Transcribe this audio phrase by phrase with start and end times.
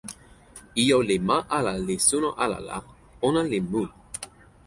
[0.81, 2.77] ijo li ma ala li suno ala la,
[3.27, 3.89] ona li mun.